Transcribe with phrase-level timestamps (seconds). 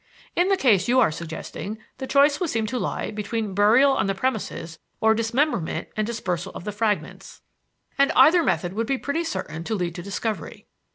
[0.35, 4.07] "In the case you are suggesting, the choice would seem to lie between burial on
[4.07, 7.41] the premises or dismemberment and dispersal of the fragments;
[7.99, 10.65] and either method would be pretty certain to lead to discovery."